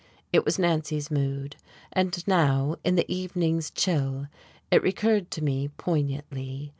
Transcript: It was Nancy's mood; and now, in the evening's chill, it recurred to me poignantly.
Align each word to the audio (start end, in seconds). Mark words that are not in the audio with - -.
It 0.33 0.43
was 0.43 0.57
Nancy's 0.57 1.11
mood; 1.11 1.57
and 1.93 2.27
now, 2.27 2.75
in 2.83 2.95
the 2.95 3.05
evening's 3.07 3.69
chill, 3.69 4.25
it 4.71 4.81
recurred 4.81 5.29
to 5.29 5.43
me 5.43 5.67
poignantly. 5.77 6.69